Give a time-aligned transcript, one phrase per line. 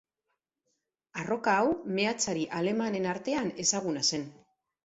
[1.23, 1.69] Arroka hau
[1.99, 4.27] meatzari alemanen artean ezaguna zen.